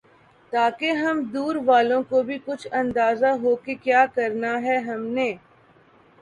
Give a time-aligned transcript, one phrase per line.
[0.53, 5.31] تاکہ ہم دور والوں کو بھی کچھ اندازہ ہوکہ کیا کرنا ہے ہم نے